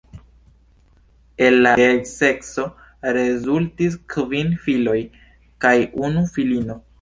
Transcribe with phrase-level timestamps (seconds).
[1.47, 2.65] El la geedzeco
[3.19, 4.97] rezultis kvin filoj
[5.67, 5.75] kaj
[6.09, 6.81] unu filino.